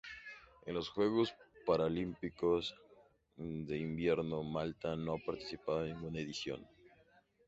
En 0.65 0.73
los 0.73 0.89
Juegos 0.89 1.31
Paralímpicos 1.63 2.73
de 3.37 3.77
Invierno 3.77 4.41
Malta 4.41 4.95
no 4.95 5.13
ha 5.13 5.17
participado 5.19 5.85
en 5.85 5.93
ninguna 5.93 6.19
edición. 6.21 6.65